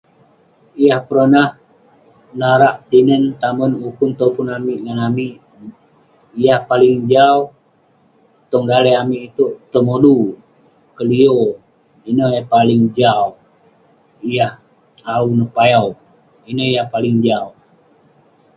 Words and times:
Yah 0.85 0.99
peronah 1.07 1.47
narak 2.39 2.75
tinen, 2.89 3.23
tamen, 3.41 3.71
ukun, 3.89 4.11
topun 4.19 4.47
amik 4.57 4.77
angan 4.81 4.99
amik, 5.09 5.33
yah 6.43 6.59
paling 6.69 6.95
jau 7.11 7.39
tong 8.51 8.65
daleh 8.71 8.95
amik 9.01 9.21
iteuk 9.27 9.53
temonu, 9.71 10.15
kelio 10.97 11.37
ineh 12.09 12.29
yah 12.35 12.45
paling 12.53 12.83
jau. 12.99 13.25
Yah 14.35 14.51
aung 15.13 15.39
payau. 15.55 15.87
Ineh 16.49 16.69
yah 16.75 16.85
paling 16.93 17.17
jau. 17.27 17.47